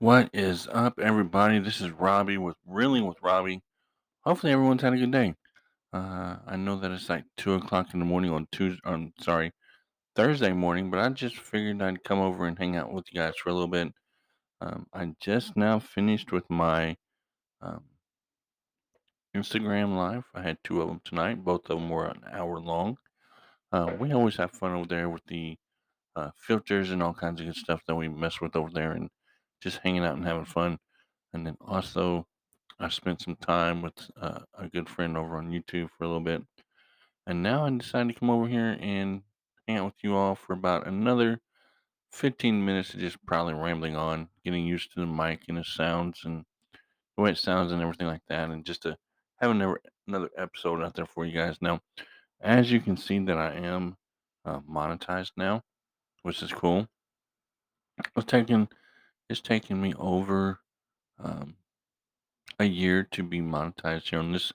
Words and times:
What 0.00 0.30
is 0.32 0.68
up, 0.70 1.00
everybody? 1.00 1.58
This 1.58 1.80
is 1.80 1.90
Robbie 1.90 2.38
with 2.38 2.54
Reeling 2.64 3.04
with 3.08 3.20
Robbie. 3.20 3.64
Hopefully, 4.20 4.52
everyone's 4.52 4.82
had 4.82 4.92
a 4.92 4.96
good 4.96 5.10
day. 5.10 5.34
Uh, 5.92 6.36
I 6.46 6.54
know 6.54 6.76
that 6.76 6.92
it's 6.92 7.08
like 7.08 7.24
two 7.36 7.54
o'clock 7.54 7.92
in 7.92 7.98
the 7.98 8.06
morning 8.06 8.30
on 8.30 8.46
Tuesday. 8.52 8.78
I'm 8.84 9.12
sorry, 9.18 9.50
Thursday 10.14 10.52
morning, 10.52 10.88
but 10.88 11.00
I 11.00 11.08
just 11.08 11.36
figured 11.36 11.82
I'd 11.82 12.04
come 12.04 12.20
over 12.20 12.46
and 12.46 12.56
hang 12.56 12.76
out 12.76 12.92
with 12.92 13.06
you 13.10 13.20
guys 13.20 13.34
for 13.42 13.50
a 13.50 13.52
little 13.52 13.66
bit. 13.66 13.88
Um, 14.60 14.86
I 14.94 15.14
just 15.18 15.56
now 15.56 15.80
finished 15.80 16.30
with 16.30 16.48
my 16.48 16.96
um, 17.60 17.82
Instagram 19.36 19.96
live. 19.96 20.26
I 20.32 20.42
had 20.42 20.58
two 20.62 20.80
of 20.80 20.86
them 20.86 21.00
tonight. 21.04 21.42
Both 21.44 21.68
of 21.70 21.80
them 21.80 21.90
were 21.90 22.06
an 22.06 22.22
hour 22.30 22.60
long. 22.60 22.98
Uh, 23.72 23.94
we 23.98 24.12
always 24.12 24.36
have 24.36 24.52
fun 24.52 24.74
over 24.74 24.86
there 24.86 25.08
with 25.08 25.26
the 25.26 25.56
uh, 26.14 26.30
filters 26.36 26.92
and 26.92 27.02
all 27.02 27.14
kinds 27.14 27.40
of 27.40 27.48
good 27.48 27.56
stuff 27.56 27.82
that 27.88 27.96
we 27.96 28.06
mess 28.06 28.40
with 28.40 28.54
over 28.54 28.70
there, 28.70 28.92
and 28.92 29.10
just 29.60 29.78
hanging 29.78 30.04
out 30.04 30.16
and 30.16 30.24
having 30.24 30.44
fun. 30.44 30.78
And 31.32 31.46
then 31.46 31.56
also, 31.60 32.26
I 32.80 32.88
spent 32.88 33.22
some 33.22 33.36
time 33.36 33.82
with 33.82 34.10
uh, 34.20 34.40
a 34.56 34.68
good 34.68 34.88
friend 34.88 35.16
over 35.16 35.36
on 35.36 35.50
YouTube 35.50 35.88
for 35.96 36.04
a 36.04 36.06
little 36.06 36.20
bit. 36.20 36.42
And 37.26 37.42
now 37.42 37.66
I 37.66 37.70
decided 37.70 38.14
to 38.14 38.18
come 38.18 38.30
over 38.30 38.48
here 38.48 38.78
and 38.80 39.22
hang 39.66 39.78
out 39.78 39.86
with 39.86 40.02
you 40.02 40.16
all 40.16 40.34
for 40.34 40.54
about 40.54 40.86
another 40.86 41.40
15 42.12 42.64
minutes 42.64 42.94
of 42.94 43.00
just 43.00 43.24
probably 43.26 43.54
rambling 43.54 43.96
on, 43.96 44.28
getting 44.44 44.64
used 44.64 44.92
to 44.92 45.00
the 45.00 45.06
mic 45.06 45.42
and 45.48 45.58
the 45.58 45.64
sounds 45.64 46.22
and 46.24 46.44
the 47.16 47.22
way 47.22 47.30
it 47.30 47.38
sounds 47.38 47.72
and 47.72 47.82
everything 47.82 48.06
like 48.06 48.22
that. 48.28 48.48
And 48.48 48.64
just 48.64 48.82
to 48.82 48.96
have 49.40 49.50
another, 49.50 49.80
another 50.06 50.30
episode 50.36 50.82
out 50.82 50.94
there 50.94 51.06
for 51.06 51.26
you 51.26 51.36
guys. 51.36 51.58
Now, 51.60 51.80
as 52.40 52.70
you 52.70 52.80
can 52.80 52.96
see 52.96 53.18
that 53.18 53.36
I 53.36 53.54
am 53.54 53.96
uh, 54.44 54.60
monetized 54.60 55.32
now, 55.36 55.62
which 56.22 56.42
is 56.42 56.52
cool. 56.52 56.86
I 57.98 58.08
was 58.14 58.24
taking, 58.24 58.68
it's 59.28 59.40
taken 59.40 59.80
me 59.80 59.94
over 59.98 60.60
um, 61.22 61.56
a 62.58 62.64
year 62.64 63.06
to 63.12 63.22
be 63.22 63.40
monetized 63.40 64.08
here 64.08 64.18
on 64.18 64.32
this 64.32 64.52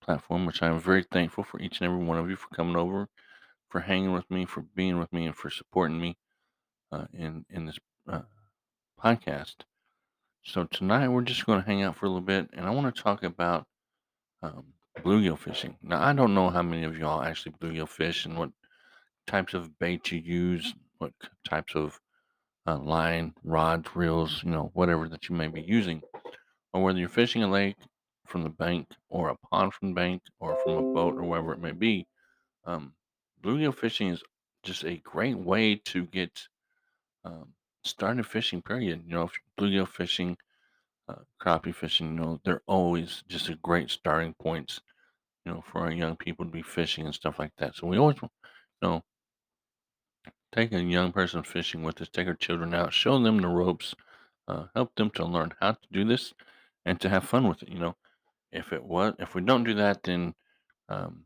platform, 0.00 0.46
which 0.46 0.62
I'm 0.62 0.78
very 0.78 1.02
thankful 1.02 1.44
for 1.44 1.60
each 1.60 1.80
and 1.80 1.90
every 1.90 2.04
one 2.04 2.18
of 2.18 2.28
you 2.30 2.36
for 2.36 2.48
coming 2.54 2.76
over, 2.76 3.08
for 3.68 3.80
hanging 3.80 4.12
with 4.12 4.30
me, 4.30 4.44
for 4.44 4.62
being 4.74 4.98
with 4.98 5.12
me, 5.12 5.26
and 5.26 5.36
for 5.36 5.50
supporting 5.50 6.00
me 6.00 6.16
uh, 6.90 7.06
in 7.12 7.44
in 7.50 7.66
this 7.66 7.78
uh, 8.08 8.22
podcast. 9.02 9.56
So 10.44 10.64
tonight 10.64 11.08
we're 11.08 11.22
just 11.22 11.46
going 11.46 11.60
to 11.60 11.66
hang 11.66 11.82
out 11.82 11.96
for 11.96 12.06
a 12.06 12.08
little 12.08 12.20
bit, 12.20 12.50
and 12.52 12.66
I 12.66 12.70
want 12.70 12.94
to 12.94 13.02
talk 13.02 13.22
about 13.22 13.66
um, 14.42 14.64
bluegill 14.98 15.38
fishing. 15.38 15.76
Now 15.82 16.02
I 16.02 16.12
don't 16.12 16.34
know 16.34 16.50
how 16.50 16.62
many 16.62 16.84
of 16.84 16.98
y'all 16.98 17.22
actually 17.22 17.52
bluegill 17.60 17.88
fish 17.88 18.26
and 18.26 18.36
what 18.36 18.50
types 19.26 19.54
of 19.54 19.78
bait 19.78 20.10
you 20.10 20.18
use, 20.18 20.74
what 20.98 21.12
types 21.44 21.74
of 21.74 22.00
uh, 22.66 22.78
line, 22.78 23.34
rods, 23.44 23.88
reels, 23.94 24.42
you 24.44 24.50
know, 24.50 24.70
whatever 24.74 25.08
that 25.08 25.28
you 25.28 25.34
may 25.34 25.48
be 25.48 25.62
using, 25.62 26.02
or 26.72 26.82
whether 26.82 26.98
you're 26.98 27.08
fishing 27.08 27.42
a 27.42 27.48
lake 27.50 27.76
from 28.26 28.42
the 28.42 28.48
bank 28.48 28.88
or 29.08 29.30
a 29.30 29.36
pond 29.50 29.74
from 29.74 29.88
the 29.88 29.94
bank 29.94 30.22
or 30.40 30.56
from 30.62 30.72
a 30.72 30.94
boat 30.94 31.14
or 31.16 31.24
wherever 31.24 31.52
it 31.52 31.60
may 31.60 31.72
be. 31.72 32.06
Um, 32.64 32.94
bluegill 33.42 33.76
fishing 33.76 34.08
is 34.08 34.22
just 34.62 34.84
a 34.84 34.96
great 34.98 35.36
way 35.36 35.76
to 35.86 36.06
get 36.06 36.30
um, 37.24 37.52
started 37.84 38.26
fishing. 38.26 38.62
Period. 38.62 39.02
You 39.06 39.14
know, 39.14 39.30
bluegill 39.58 39.88
fishing, 39.88 40.36
uh, 41.08 41.16
crappie 41.40 41.74
fishing, 41.74 42.08
you 42.08 42.20
know, 42.20 42.40
they're 42.44 42.62
always 42.66 43.22
just 43.28 43.48
a 43.48 43.56
great 43.56 43.90
starting 43.90 44.34
points. 44.40 44.80
You 45.44 45.52
know, 45.52 45.64
for 45.66 45.80
our 45.80 45.90
young 45.90 46.14
people 46.14 46.44
to 46.44 46.52
be 46.52 46.62
fishing 46.62 47.04
and 47.04 47.14
stuff 47.14 47.40
like 47.40 47.50
that. 47.58 47.74
So 47.74 47.88
we 47.88 47.98
always, 47.98 48.16
you 48.22 48.28
know, 48.80 49.02
take 50.52 50.72
a 50.72 50.82
young 50.82 51.12
person 51.12 51.42
fishing 51.42 51.82
with 51.82 52.00
us, 52.00 52.08
take 52.08 52.28
our 52.28 52.34
children 52.34 52.74
out, 52.74 52.92
show 52.92 53.20
them 53.22 53.38
the 53.38 53.48
ropes, 53.48 53.94
uh, 54.46 54.66
help 54.74 54.94
them 54.96 55.10
to 55.10 55.24
learn 55.24 55.52
how 55.60 55.72
to 55.72 55.88
do 55.90 56.04
this 56.04 56.34
and 56.84 57.00
to 57.00 57.08
have 57.08 57.24
fun 57.24 57.48
with 57.48 57.62
it. 57.62 57.70
You 57.70 57.78
know, 57.78 57.96
if 58.52 58.72
it 58.72 58.84
was, 58.84 59.14
if 59.18 59.34
we 59.34 59.40
don't 59.40 59.64
do 59.64 59.74
that, 59.74 60.02
then 60.02 60.34
um, 60.88 61.24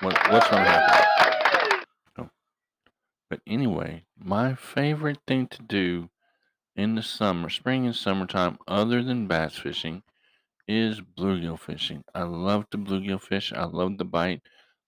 what, 0.00 0.14
what's 0.30 0.48
going 0.48 0.64
to 0.64 0.70
happen? 0.70 1.84
So, 2.16 2.30
but 3.28 3.40
anyway, 3.46 4.04
my 4.18 4.54
favorite 4.54 5.18
thing 5.26 5.46
to 5.48 5.62
do 5.62 6.08
in 6.74 6.94
the 6.94 7.02
summer, 7.02 7.48
spring 7.50 7.86
and 7.86 7.96
summertime, 7.96 8.58
other 8.66 9.02
than 9.02 9.26
bass 9.26 9.56
fishing, 9.56 10.02
is 10.68 11.00
bluegill 11.00 11.58
fishing. 11.58 12.04
I 12.14 12.22
love 12.24 12.68
to 12.70 12.78
bluegill 12.78 13.20
fish. 13.20 13.52
I 13.52 13.64
love 13.64 13.98
the 13.98 14.04
bite. 14.04 14.42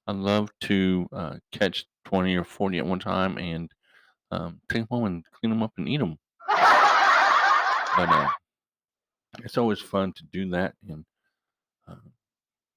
I 0.08 0.12
love 0.12 0.50
to 0.62 1.06
uh, 1.12 1.36
catch 1.52 1.84
20 2.06 2.34
or 2.36 2.44
40 2.44 2.78
at 2.78 2.86
one 2.86 2.98
time 2.98 3.36
and 3.36 3.70
um, 4.30 4.58
take 4.66 4.80
them 4.80 4.88
home 4.90 5.04
and 5.04 5.24
clean 5.34 5.50
them 5.50 5.62
up 5.62 5.72
and 5.76 5.86
eat 5.86 5.98
them. 5.98 6.16
But 6.48 8.08
uh, 8.08 8.28
it's 9.44 9.58
always 9.58 9.82
fun 9.82 10.14
to 10.14 10.24
do 10.32 10.48
that. 10.52 10.76
And 10.88 11.04
uh, 11.86 11.96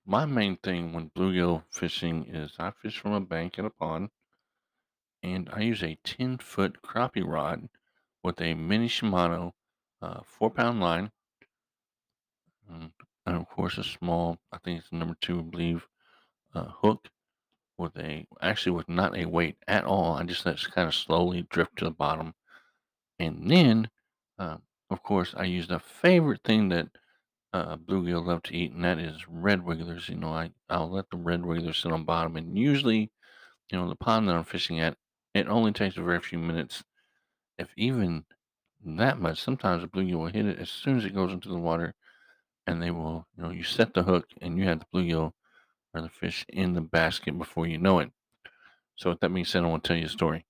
my 0.06 0.26
main 0.26 0.58
thing 0.58 0.92
when 0.92 1.10
bluegill 1.12 1.64
fishing 1.72 2.26
is 2.26 2.52
I 2.60 2.72
fish 2.72 3.00
from 3.00 3.14
a 3.14 3.22
bank 3.22 3.58
in 3.58 3.64
a 3.64 3.70
pond, 3.70 4.10
and 5.24 5.50
I 5.54 5.62
use 5.62 5.84
a 5.84 5.98
10 6.04 6.40
foot 6.40 6.82
crappie 6.82 7.26
rod 7.26 7.70
with 8.26 8.42
a 8.42 8.56
mini 8.56 8.90
Shimano 8.90 9.54
uh, 10.02 10.20
four 10.26 10.50
pound 10.50 10.82
line, 10.82 11.12
and 12.70 12.92
of 13.26 13.48
course 13.48 13.78
a 13.78 13.86
small, 13.86 14.38
I 14.52 14.58
think 14.58 14.80
it's 14.80 14.92
number 14.92 15.16
two, 15.22 15.40
I 15.40 15.44
believe, 15.44 15.88
uh, 16.54 16.66
hook 16.82 17.08
with 17.82 17.98
a 17.98 18.26
actually 18.42 18.74
with 18.74 18.88
not 18.88 19.18
a 19.18 19.26
weight 19.26 19.58
at 19.68 19.84
all. 19.86 20.16
I 20.16 20.24
just 20.24 20.46
let 20.46 20.56
it 20.56 20.72
kind 20.72 20.88
of 20.88 20.96
slowly 20.96 21.44
drift 21.50 21.78
to 21.78 21.86
the 21.86 21.92
bottom, 21.92 22.34
and 23.20 23.50
then 23.52 23.90
uh, 24.40 24.58
of 24.90 25.04
course 25.04 25.34
I 25.38 25.46
use 25.46 25.68
the 25.68 25.80
favorite 25.80 26.42
thing 26.44 26.70
that 26.70 26.88
uh, 27.54 27.78
bluegill 27.78 28.26
love 28.26 28.44
to 28.44 28.56
eat, 28.56 28.72
and 28.72 28.86
that 28.86 29.00
is 29.00 29.28
red 29.28 29.64
wigglers. 29.64 30.08
You 30.10 30.16
know, 30.18 30.30
I 30.30 30.52
I'll 30.70 30.90
let 30.92 31.10
the 31.10 31.18
red 31.18 31.46
wigglers 31.46 31.80
sit 31.80 31.92
on 31.92 32.06
bottom, 32.06 32.38
and 32.38 32.58
usually, 32.58 33.12
you 33.72 33.78
know, 33.78 33.90
the 33.90 33.96
pond 33.96 34.30
that 34.30 34.36
I'm 34.36 34.44
fishing 34.46 34.80
at, 34.80 34.98
it 35.34 35.48
only 35.48 35.72
takes 35.74 35.98
a 35.98 36.04
very 36.04 36.22
few 36.22 36.40
minutes, 36.40 36.84
if 37.58 37.70
even 37.78 38.26
that 38.86 39.20
much. 39.20 39.42
Sometimes 39.42 39.82
the 39.82 39.90
bluegill 39.90 40.20
will 40.20 40.28
hit 40.28 40.46
it 40.46 40.60
as 40.60 40.70
soon 40.70 40.98
as 40.98 41.06
it 41.06 41.16
goes 41.16 41.34
into 41.34 41.50
the 41.50 41.58
water, 41.60 41.94
and 42.68 42.82
they 42.82 42.92
will, 42.92 43.26
you 43.38 43.44
know, 43.44 43.52
you 43.52 43.64
set 43.64 43.94
the 43.94 44.04
hook, 44.04 44.28
and 44.42 44.58
you 44.58 44.66
have 44.66 44.80
the 44.80 44.86
bluegill 44.94 45.34
or 45.94 46.02
the 46.02 46.10
fish 46.10 46.46
in 46.50 46.74
the 46.74 46.82
basket 46.82 47.38
before 47.38 47.68
you 47.68 47.78
know 47.78 48.00
it. 48.00 48.12
So 48.96 49.10
with 49.10 49.20
that 49.22 49.34
being 49.34 49.46
said, 49.46 49.64
I 49.64 49.68
want 49.68 49.84
to 49.84 49.88
tell 49.88 49.98
you 49.98 50.06
a 50.06 50.10
story. 50.10 50.46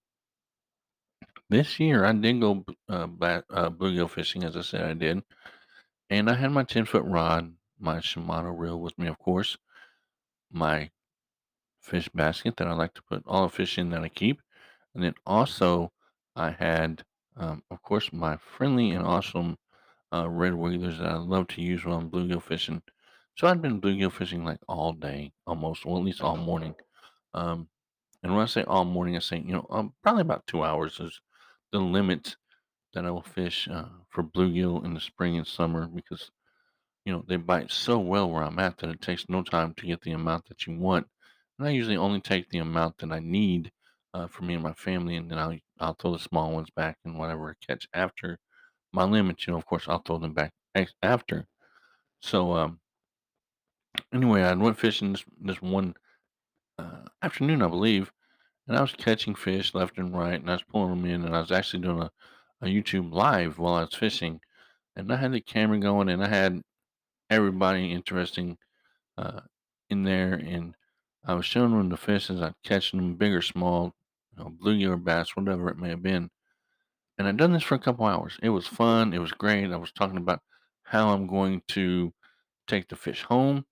This 1.49 1.79
year, 1.79 2.05
I 2.05 2.13
did 2.13 2.39
go 2.39 2.65
uh, 2.87 3.07
uh, 3.19 3.69
bluegill 3.69 4.09
fishing, 4.09 4.43
as 4.43 4.55
I 4.55 4.61
said 4.61 4.83
I 4.83 4.93
did, 4.93 5.21
and 6.09 6.29
I 6.29 6.35
had 6.35 6.51
my 6.51 6.63
10 6.63 6.85
foot 6.85 7.03
rod, 7.03 7.53
my 7.79 7.97
Shimano 7.97 8.57
reel 8.57 8.79
with 8.79 8.97
me, 8.97 9.07
of 9.07 9.19
course, 9.19 9.57
my 10.51 10.91
fish 11.81 12.09
basket 12.13 12.55
that 12.57 12.67
I 12.67 12.73
like 12.73 12.93
to 12.93 13.01
put 13.01 13.23
all 13.25 13.43
the 13.43 13.49
fish 13.49 13.77
in 13.77 13.89
that 13.89 14.03
I 14.03 14.09
keep, 14.09 14.41
and 14.93 15.03
then 15.03 15.15
also 15.25 15.91
I 16.35 16.51
had, 16.51 17.03
um, 17.35 17.63
of 17.69 17.81
course, 17.81 18.13
my 18.13 18.37
friendly 18.37 18.91
and 18.91 19.05
awesome 19.05 19.57
uh, 20.13 20.29
red 20.29 20.53
wigglers 20.53 20.99
that 20.99 21.07
I 21.07 21.17
love 21.17 21.47
to 21.49 21.61
use 21.61 21.83
when 21.83 21.95
I'm 21.95 22.09
bluegill 22.09 22.43
fishing. 22.43 22.81
So 23.37 23.47
I'd 23.47 23.61
been 23.61 23.81
bluegill 23.81 24.11
fishing 24.13 24.45
like 24.45 24.59
all 24.69 24.93
day, 24.93 25.33
almost, 25.45 25.85
well, 25.85 25.97
at 25.97 26.03
least 26.03 26.21
all 26.21 26.37
morning. 26.37 26.75
Um, 27.33 27.69
and 28.23 28.33
when 28.33 28.41
I 28.43 28.45
say 28.47 28.63
all 28.63 28.85
morning, 28.85 29.15
I 29.15 29.19
say, 29.19 29.37
you 29.39 29.53
know, 29.53 29.67
um, 29.69 29.93
probably 30.03 30.21
about 30.21 30.47
two 30.47 30.63
hours 30.63 30.99
is 30.99 31.21
the 31.71 31.79
limit 31.79 32.37
that 32.93 33.05
I 33.05 33.11
will 33.11 33.23
fish 33.23 33.67
uh, 33.69 33.89
for 34.09 34.23
bluegill 34.23 34.85
in 34.85 34.93
the 34.93 35.01
spring 35.01 35.37
and 35.37 35.47
summer 35.47 35.87
because, 35.87 36.31
you 37.05 37.13
know, 37.13 37.23
they 37.27 37.37
bite 37.37 37.71
so 37.71 37.99
well 37.99 38.29
where 38.29 38.43
I'm 38.43 38.59
at 38.59 38.77
that 38.79 38.89
it 38.89 39.01
takes 39.01 39.29
no 39.29 39.43
time 39.43 39.73
to 39.75 39.87
get 39.87 40.01
the 40.01 40.11
amount 40.11 40.47
that 40.49 40.67
you 40.67 40.77
want. 40.77 41.07
And 41.59 41.67
I 41.67 41.71
usually 41.71 41.97
only 41.97 42.21
take 42.21 42.49
the 42.49 42.59
amount 42.59 42.99
that 42.99 43.11
I 43.11 43.19
need 43.19 43.71
uh, 44.13 44.27
for 44.27 44.43
me 44.43 44.55
and 44.55 44.63
my 44.63 44.73
family, 44.73 45.15
and 45.15 45.31
then 45.31 45.37
I'll, 45.39 45.57
I'll 45.79 45.93
throw 45.95 46.13
the 46.13 46.19
small 46.19 46.51
ones 46.51 46.69
back 46.75 46.97
and 47.05 47.17
whatever 47.17 47.49
I 47.51 47.65
catch 47.65 47.87
after 47.93 48.39
my 48.93 49.05
limit, 49.05 49.47
you 49.47 49.53
know, 49.53 49.57
of 49.57 49.65
course, 49.65 49.87
I'll 49.87 50.01
throw 50.01 50.19
them 50.19 50.33
back 50.33 50.53
after. 51.03 51.47
So, 52.21 52.53
um, 52.55 52.79
anyway, 54.13 54.43
I 54.43 54.53
went 54.53 54.79
fishing 54.79 55.13
this, 55.13 55.25
this 55.39 55.61
one 55.61 55.95
uh, 56.77 57.05
afternoon, 57.21 57.61
I 57.61 57.67
believe, 57.67 58.11
and 58.67 58.77
I 58.77 58.81
was 58.81 58.93
catching 58.93 59.35
fish 59.35 59.73
left 59.73 59.97
and 59.97 60.15
right, 60.15 60.39
and 60.39 60.49
I 60.49 60.53
was 60.53 60.63
pulling 60.63 60.89
them 60.89 61.05
in, 61.05 61.25
and 61.25 61.35
I 61.35 61.41
was 61.41 61.51
actually 61.51 61.83
doing 61.83 62.01
a, 62.01 62.11
a 62.61 62.67
YouTube 62.67 63.13
live 63.13 63.57
while 63.57 63.75
I 63.75 63.81
was 63.81 63.95
fishing, 63.95 64.39
and 64.95 65.11
I 65.11 65.17
had 65.17 65.31
the 65.31 65.41
camera 65.41 65.79
going, 65.79 66.09
and 66.09 66.23
I 66.23 66.27
had 66.27 66.61
everybody 67.29 67.91
interesting 67.91 68.57
uh, 69.17 69.41
in 69.89 70.03
there, 70.03 70.33
and 70.33 70.75
I 71.25 71.33
was 71.33 71.45
showing 71.45 71.71
them 71.71 71.89
the 71.89 71.97
fish 71.97 72.29
as 72.29 72.41
I 72.41 72.53
catching 72.63 72.99
them, 72.99 73.15
big 73.15 73.33
or 73.33 73.41
small, 73.41 73.93
you 74.35 74.43
know, 74.43 74.49
bluegill 74.49 74.93
or 74.93 74.97
bass, 74.97 75.35
whatever 75.35 75.69
it 75.69 75.77
may 75.77 75.89
have 75.89 76.01
been. 76.01 76.29
And 77.17 77.27
I'd 77.27 77.37
done 77.37 77.53
this 77.53 77.63
for 77.63 77.75
a 77.75 77.79
couple 77.79 78.05
hours. 78.05 78.39
It 78.41 78.49
was 78.49 78.65
fun. 78.65 79.13
It 79.13 79.19
was 79.19 79.31
great. 79.31 79.71
I 79.71 79.77
was 79.77 79.91
talking 79.91 80.17
about 80.17 80.41
how 80.83 81.09
I'm 81.09 81.27
going 81.27 81.61
to 81.69 82.13
take 82.67 82.89
the 82.89 82.95
fish 82.95 83.23
home, 83.23 83.65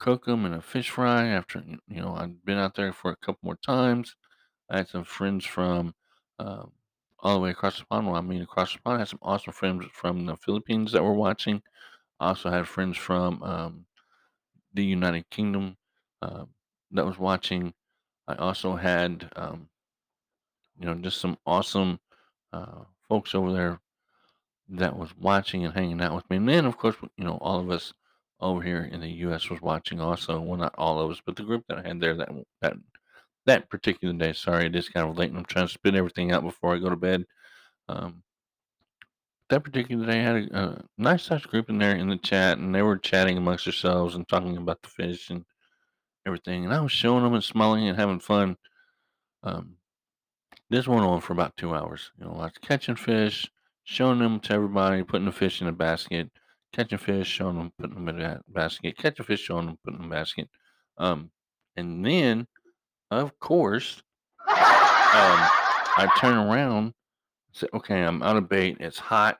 cook 0.00 0.24
them 0.24 0.44
in 0.46 0.54
a 0.54 0.60
fish 0.60 0.90
fry 0.90 1.26
after, 1.28 1.62
you 1.88 2.00
know, 2.00 2.16
I'd 2.16 2.44
been 2.44 2.58
out 2.58 2.74
there 2.74 2.92
for 2.92 3.12
a 3.12 3.16
couple 3.16 3.40
more 3.42 3.56
times. 3.56 4.16
I 4.68 4.78
had 4.78 4.88
some 4.88 5.04
friends 5.04 5.44
from 5.44 5.94
uh, 6.38 6.64
all 7.20 7.34
the 7.34 7.40
way 7.40 7.50
across 7.50 7.78
the 7.78 7.84
pond. 7.84 8.06
Well, 8.06 8.16
I 8.16 8.22
mean, 8.22 8.42
across 8.42 8.72
the 8.72 8.80
pond, 8.80 8.96
I 8.96 8.98
had 9.00 9.08
some 9.08 9.20
awesome 9.22 9.52
friends 9.52 9.84
from 9.92 10.26
the 10.26 10.36
Philippines 10.36 10.92
that 10.92 11.04
were 11.04 11.14
watching. 11.14 11.62
I 12.18 12.28
also 12.28 12.50
had 12.50 12.66
friends 12.66 12.96
from 12.96 13.42
um, 13.42 13.86
the 14.74 14.84
United 14.84 15.28
Kingdom 15.30 15.76
uh, 16.22 16.46
that 16.92 17.06
was 17.06 17.18
watching. 17.18 17.74
I 18.26 18.34
also 18.36 18.76
had, 18.76 19.30
um, 19.36 19.68
you 20.78 20.86
know, 20.86 20.94
just 20.94 21.20
some 21.20 21.36
awesome 21.46 22.00
uh, 22.52 22.84
folks 23.08 23.34
over 23.34 23.52
there 23.52 23.80
that 24.68 24.96
was 24.96 25.14
watching 25.16 25.64
and 25.64 25.74
hanging 25.74 26.00
out 26.00 26.14
with 26.14 26.28
me. 26.30 26.36
And 26.36 26.48
then, 26.48 26.64
of 26.64 26.78
course, 26.78 26.96
you 27.16 27.24
know, 27.24 27.38
all 27.40 27.60
of 27.60 27.70
us 27.70 27.92
over 28.40 28.62
here 28.62 28.88
in 28.90 29.00
the 29.00 29.08
U.S. 29.08 29.50
was 29.50 29.60
watching 29.60 30.00
also. 30.00 30.40
Well, 30.40 30.58
not 30.58 30.74
all 30.78 31.00
of 31.00 31.10
us, 31.10 31.20
but 31.24 31.36
the 31.36 31.42
group 31.42 31.64
that 31.68 31.78
I 31.78 31.86
had 31.86 32.00
there 32.00 32.16
that 32.16 32.30
that 32.62 32.74
that 33.46 33.70
particular 33.70 34.14
day. 34.14 34.32
Sorry, 34.32 34.66
it 34.66 34.76
is 34.76 34.88
kind 34.88 35.08
of 35.08 35.18
late, 35.18 35.30
and 35.30 35.38
I'm 35.38 35.44
trying 35.44 35.66
to 35.66 35.72
spit 35.72 35.94
everything 35.94 36.32
out 36.32 36.42
before 36.42 36.74
I 36.74 36.78
go 36.78 36.90
to 36.90 36.96
bed. 36.96 37.24
Um, 37.88 38.22
that 39.48 39.64
particular 39.64 40.06
day, 40.06 40.20
I 40.20 40.22
had 40.22 40.36
a, 40.36 40.58
a 40.58 40.84
nice 40.96 41.24
sized 41.24 41.48
group 41.48 41.68
in 41.68 41.78
there 41.78 41.96
in 41.96 42.08
the 42.08 42.16
chat, 42.16 42.58
and 42.58 42.74
they 42.74 42.82
were 42.82 42.98
chatting 42.98 43.36
amongst 43.36 43.64
themselves 43.64 44.14
and 44.14 44.26
talking 44.28 44.56
about 44.56 44.80
the 44.82 44.88
fish 44.88 45.30
and 45.30 45.44
everything. 46.26 46.64
And 46.64 46.72
I 46.72 46.80
was 46.80 46.92
showing 46.92 47.24
them 47.24 47.34
and 47.34 47.44
smiling 47.44 47.88
and 47.88 47.98
having 47.98 48.20
fun. 48.20 48.56
Um, 49.42 49.76
this 50.68 50.86
went 50.86 51.04
on 51.04 51.20
for 51.20 51.32
about 51.32 51.56
two 51.56 51.74
hours. 51.74 52.12
You 52.18 52.26
know, 52.26 52.32
I 52.34 52.44
was 52.44 52.52
catching 52.62 52.94
fish, 52.96 53.50
showing 53.84 54.20
them 54.20 54.38
to 54.40 54.52
everybody, 54.52 55.02
putting 55.02 55.26
the 55.26 55.32
fish 55.32 55.60
in 55.60 55.66
a 55.66 55.72
basket, 55.72 56.30
catching 56.72 56.98
fish, 56.98 57.26
showing 57.26 57.56
them, 57.56 57.72
putting 57.78 57.94
them 57.94 58.08
in 58.08 58.20
a 58.20 58.40
basket, 58.48 58.96
catching 58.98 59.24
fish, 59.24 59.40
showing 59.40 59.66
them, 59.66 59.78
putting 59.84 59.98
them 59.98 60.06
in 60.06 60.12
a 60.12 60.20
basket. 60.20 60.48
Um, 60.98 61.30
and 61.76 62.04
then, 62.04 62.46
of 63.10 63.38
course, 63.38 64.02
um, 64.48 64.56
I 65.96 66.08
turn 66.18 66.36
around, 66.36 66.94
say, 67.52 67.66
okay, 67.74 68.02
I'm 68.02 68.22
out 68.22 68.36
of 68.36 68.48
bait. 68.48 68.76
It's 68.80 68.98
hot. 68.98 69.38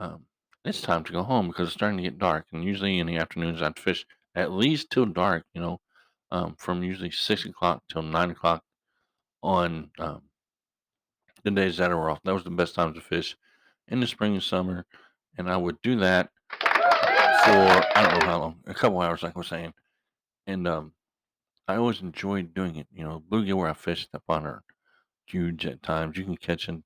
Um, 0.00 0.24
it's 0.64 0.80
time 0.80 1.04
to 1.04 1.12
go 1.12 1.22
home 1.22 1.48
because 1.48 1.68
it's 1.68 1.74
starting 1.74 1.98
to 1.98 2.02
get 2.02 2.18
dark. 2.18 2.46
And 2.52 2.64
usually 2.64 2.98
in 2.98 3.06
the 3.06 3.18
afternoons, 3.18 3.62
I'd 3.62 3.78
fish 3.78 4.06
at 4.34 4.52
least 4.52 4.90
till 4.90 5.06
dark, 5.06 5.44
you 5.54 5.60
know, 5.60 5.80
um, 6.30 6.54
from 6.58 6.82
usually 6.82 7.10
six 7.10 7.44
o'clock 7.44 7.82
till 7.90 8.02
nine 8.02 8.30
o'clock 8.30 8.62
on 9.42 9.90
um, 9.98 10.22
the 11.44 11.50
days 11.50 11.76
that 11.76 11.90
are 11.90 12.10
off. 12.10 12.20
That 12.24 12.34
was 12.34 12.44
the 12.44 12.50
best 12.50 12.74
time 12.74 12.94
to 12.94 13.00
fish 13.00 13.36
in 13.88 14.00
the 14.00 14.06
spring 14.06 14.34
and 14.34 14.42
summer. 14.42 14.86
And 15.38 15.50
I 15.50 15.56
would 15.56 15.80
do 15.82 15.96
that 16.00 16.30
for, 16.50 16.58
I 16.58 18.02
don't 18.02 18.20
know 18.20 18.26
how 18.26 18.38
long, 18.40 18.56
a 18.66 18.74
couple 18.74 19.00
hours, 19.00 19.22
like 19.22 19.36
was 19.36 19.48
saying. 19.48 19.72
And 20.46 20.68
um, 20.68 20.92
I 21.66 21.76
always 21.76 22.00
enjoyed 22.00 22.54
doing 22.54 22.76
it. 22.76 22.86
You 22.92 23.04
know, 23.04 23.22
bluegill 23.30 23.54
where 23.54 23.68
I 23.68 23.74
fished 23.74 24.10
up 24.14 24.24
on 24.28 24.46
are 24.46 24.62
huge 25.26 25.66
at 25.66 25.82
times. 25.82 26.16
You 26.16 26.24
can 26.24 26.36
catch 26.36 26.68
in 26.68 26.84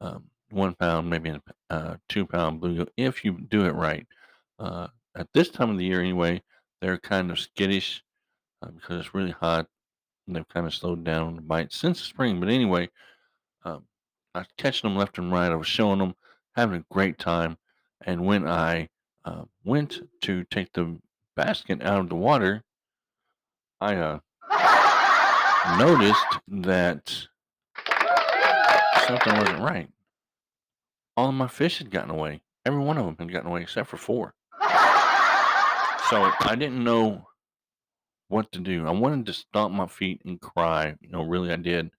um, 0.00 0.24
one 0.50 0.74
pound, 0.74 1.10
maybe 1.10 1.30
a 1.30 1.42
uh, 1.70 1.96
two 2.08 2.26
pound 2.26 2.60
bluegill 2.60 2.88
if 2.96 3.24
you 3.24 3.38
do 3.48 3.66
it 3.66 3.74
right. 3.74 4.06
Uh, 4.58 4.88
at 5.14 5.28
this 5.32 5.50
time 5.50 5.70
of 5.70 5.78
the 5.78 5.84
year, 5.84 6.00
anyway, 6.00 6.42
they're 6.80 6.98
kind 6.98 7.30
of 7.30 7.38
skittish 7.38 8.02
uh, 8.62 8.70
because 8.70 9.00
it's 9.00 9.14
really 9.14 9.32
hot. 9.32 9.66
And 10.26 10.34
they've 10.34 10.48
kind 10.48 10.66
of 10.66 10.74
slowed 10.74 11.04
down 11.04 11.36
the 11.36 11.42
bite 11.42 11.72
since 11.72 12.00
the 12.00 12.04
spring. 12.04 12.40
But 12.40 12.48
anyway, 12.48 12.88
um, 13.64 13.84
I 14.34 14.40
was 14.40 14.48
catching 14.58 14.90
them 14.90 14.98
left 14.98 15.18
and 15.18 15.30
right. 15.30 15.52
I 15.52 15.54
was 15.54 15.68
showing 15.68 16.00
them, 16.00 16.14
having 16.56 16.80
a 16.80 16.94
great 16.94 17.18
time. 17.18 17.56
And 18.04 18.24
when 18.24 18.46
I 18.46 18.88
uh, 19.24 19.44
went 19.64 20.00
to 20.22 20.44
take 20.44 20.72
the 20.72 20.98
basket 21.34 21.82
out 21.82 22.00
of 22.00 22.08
the 22.08 22.14
water, 22.14 22.62
I 23.80 23.96
uh, 23.96 24.18
noticed 25.78 26.24
that 26.48 27.26
something 29.06 29.36
wasn't 29.36 29.60
right. 29.60 29.88
All 31.16 31.28
of 31.28 31.34
my 31.34 31.48
fish 31.48 31.78
had 31.78 31.90
gotten 31.90 32.10
away. 32.10 32.42
Every 32.64 32.80
one 32.80 32.98
of 32.98 33.06
them 33.06 33.16
had 33.18 33.32
gotten 33.32 33.48
away 33.48 33.62
except 33.62 33.88
for 33.88 33.96
four. 33.96 34.34
So 36.10 36.32
I 36.40 36.54
didn't 36.56 36.84
know 36.84 37.26
what 38.28 38.52
to 38.52 38.60
do. 38.60 38.86
I 38.86 38.90
wanted 38.90 39.26
to 39.26 39.32
stomp 39.32 39.74
my 39.74 39.86
feet 39.86 40.22
and 40.24 40.40
cry. 40.40 40.94
You 41.00 41.10
know, 41.10 41.22
really, 41.22 41.50
I 41.52 41.56
did 41.56 41.90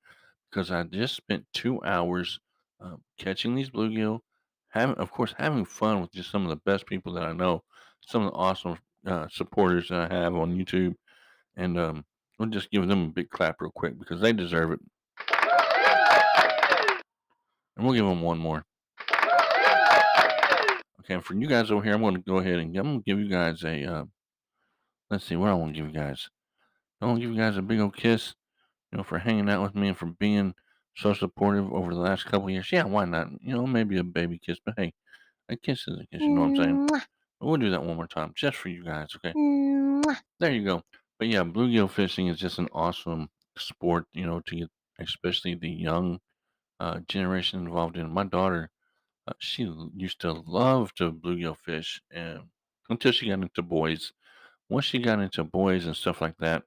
because 0.50 0.72
I 0.72 0.84
just 0.84 1.16
spent 1.16 1.46
two 1.54 1.84
hours 1.84 2.40
um, 2.80 3.02
catching 3.18 3.56
these 3.56 3.70
bluegill, 3.70 4.22
having, 4.70 4.96
of 4.96 5.12
course, 5.12 5.34
having 5.38 5.66
fun 5.66 6.02
with 6.02 6.12
just 6.12 6.32
some 6.32 6.44
of 6.44 6.50
the 6.50 6.62
best 6.66 6.86
people 6.86 7.14
that 7.14 7.24
I 7.24 7.34
know, 7.34 7.64
some 8.06 8.24
of 8.24 8.32
the 8.32 8.38
awesome 8.38 8.78
uh, 9.06 9.28
supporters 9.32 9.90
that 9.90 10.12
I 10.12 10.16
have 10.16 10.36
on 10.36 10.58
YouTube, 10.58 10.96
and 11.56 11.80
um, 11.80 12.06
we'll 12.38 12.50
just 12.50 12.72
give 12.72 12.88
them 12.88 13.06
a 13.06 13.10
big 13.10 13.30
clap 13.30 13.62
real 13.62 13.72
quick 13.72 13.98
because 13.98 14.22
they 14.22 14.34
deserve 14.34 14.72
it. 14.72 14.80
And 17.76 17.86
we'll 17.86 17.96
give 17.96 18.06
them 18.06 18.22
one 18.22 18.40
more. 18.40 18.64
Okay, 21.00 21.14
and 21.14 21.24
for 21.24 21.36
you 21.36 21.48
guys 21.48 21.72
over 21.72 21.84
here, 21.84 21.94
I'm 21.94 22.02
going 22.02 22.16
to 22.16 22.22
go 22.22 22.38
ahead 22.38 22.60
and 22.60 22.76
I'm 22.76 22.84
going 22.84 22.98
to 23.00 23.04
give 23.04 23.20
you 23.20 23.30
guys 23.30 23.64
a. 23.64 23.86
Uh, 23.86 24.04
let's 25.10 25.26
see, 25.26 25.36
what 25.36 25.50
I 25.50 25.54
want 25.54 25.74
to 25.74 25.82
give 25.82 25.90
you 25.90 25.98
guys. 25.98 26.28
I 27.00 27.06
want 27.06 27.20
to 27.20 27.22
give 27.22 27.34
you 27.34 27.42
guys 27.42 27.56
a 27.58 27.62
big 27.62 27.80
old 27.80 27.96
kiss, 27.96 28.34
you 28.92 28.98
know, 28.98 29.04
for 29.04 29.20
hanging 29.20 29.50
out 29.50 29.62
with 29.62 29.76
me 29.76 29.90
and 29.90 29.98
for 29.98 30.08
being 30.08 30.54
so 30.98 31.14
supportive 31.14 31.72
over 31.72 31.94
the 31.94 32.00
last 32.00 32.26
couple 32.26 32.50
years. 32.50 32.72
Yeah, 32.72 32.84
why 32.84 33.06
not? 33.06 33.30
You 33.42 33.56
know, 33.56 33.68
maybe 33.68 33.98
a 33.98 34.04
baby 34.04 34.40
kiss, 34.44 34.58
but 34.66 34.74
hey, 34.78 34.94
a 35.48 35.56
kiss 35.56 35.88
is 35.88 36.00
a 36.00 36.06
kiss. 36.08 36.22
You 36.22 36.30
know 36.30 36.42
what 36.42 36.48
I'm 36.48 36.56
saying? 36.56 36.88
But 37.40 37.48
we'll 37.48 37.58
do 37.58 37.70
that 37.70 37.84
one 37.84 37.96
more 37.96 38.08
time, 38.08 38.34
just 38.36 38.58
for 38.58 38.70
you 38.70 38.84
guys. 38.84 39.10
Okay. 39.16 39.32
There 40.40 40.52
you 40.52 40.66
go. 40.66 40.82
But 41.20 41.28
yeah, 41.28 41.44
bluegill 41.44 41.90
fishing 41.90 42.28
is 42.28 42.40
just 42.40 42.58
an 42.60 42.68
awesome 42.74 43.30
sport. 43.58 44.06
You 44.14 44.26
know, 44.26 44.42
to 44.48 44.56
get 44.56 44.70
especially 45.00 45.54
the 45.54 45.70
young 45.70 46.20
uh, 46.80 47.00
generation 47.08 47.60
involved 47.60 47.98
in. 47.98 48.10
My 48.10 48.24
daughter, 48.24 48.70
uh, 49.28 49.34
she 49.40 49.72
used 49.96 50.22
to 50.22 50.32
love 50.32 50.94
to 50.96 51.12
bluegill 51.12 51.58
fish, 51.58 52.02
and 52.12 52.42
until 52.90 53.12
she 53.12 53.28
got 53.28 53.42
into 53.42 53.62
boys. 53.62 54.14
Once 54.70 54.86
she 54.86 55.00
got 55.00 55.20
into 55.20 55.44
boys 55.46 55.86
and 55.86 55.96
stuff 55.96 56.20
like 56.22 56.36
that, 56.40 56.64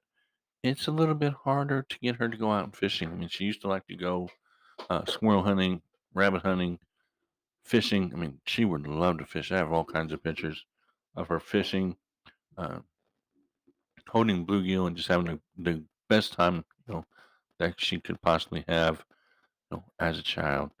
it's 0.63 0.87
a 0.87 0.91
little 0.91 1.15
bit 1.15 1.33
harder 1.33 1.83
to 1.83 1.99
get 1.99 2.17
her 2.17 2.29
to 2.29 2.37
go 2.37 2.51
out 2.51 2.65
and 2.65 2.75
fishing. 2.75 3.09
I 3.11 3.15
mean, 3.15 3.29
she 3.29 3.45
used 3.45 3.61
to 3.61 3.67
like 3.67 3.87
to 3.87 3.95
go 3.95 4.29
uh, 4.89 5.05
squirrel 5.05 5.43
hunting, 5.43 5.81
rabbit 6.13 6.43
hunting, 6.43 6.79
fishing. 7.63 8.11
I 8.13 8.17
mean, 8.17 8.39
she 8.45 8.65
would 8.65 8.87
love 8.87 9.17
to 9.19 9.25
fish. 9.25 9.51
I 9.51 9.57
have 9.57 9.71
all 9.71 9.85
kinds 9.85 10.11
of 10.13 10.23
pictures 10.23 10.65
of 11.15 11.27
her 11.27 11.39
fishing, 11.39 11.97
uh, 12.57 12.79
holding 14.09 14.45
bluegill, 14.45 14.87
and 14.87 14.95
just 14.95 15.09
having 15.09 15.25
the, 15.57 15.71
the 15.71 15.83
best 16.09 16.33
time 16.33 16.63
you 16.87 16.93
know 16.93 17.05
that 17.59 17.79
she 17.79 17.99
could 17.99 18.21
possibly 18.21 18.63
have 18.67 19.05
you 19.69 19.77
know, 19.77 19.83
as 19.99 20.19
a 20.19 20.23
child. 20.23 20.71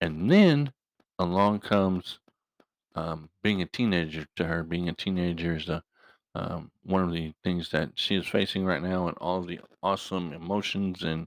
And 0.00 0.30
then 0.30 0.72
along 1.18 1.60
comes 1.60 2.18
um, 2.94 3.28
being 3.42 3.62
a 3.62 3.66
teenager 3.66 4.26
to 4.36 4.44
her. 4.44 4.62
Being 4.62 4.88
a 4.88 4.92
teenager 4.92 5.54
is 5.56 5.68
a 5.68 5.82
um, 6.34 6.70
one 6.84 7.02
of 7.02 7.12
the 7.12 7.32
things 7.44 7.70
that 7.70 7.90
she 7.96 8.16
is 8.16 8.26
facing 8.26 8.64
right 8.64 8.82
now, 8.82 9.08
and 9.08 9.16
all 9.18 9.42
the 9.42 9.60
awesome 9.82 10.32
emotions 10.32 11.02
and 11.02 11.26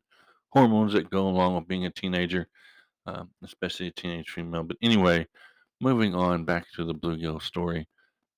hormones 0.52 0.94
that 0.94 1.10
go 1.10 1.28
along 1.28 1.56
with 1.56 1.68
being 1.68 1.86
a 1.86 1.92
teenager, 1.92 2.48
um, 3.06 3.32
especially 3.44 3.88
a 3.88 3.92
teenage 3.92 4.30
female. 4.30 4.64
But 4.64 4.78
anyway, 4.82 5.28
moving 5.82 6.16
on 6.16 6.46
back 6.46 6.66
to 6.76 6.86
the 6.86 6.96
bluegill 6.96 7.42
story, 7.42 7.88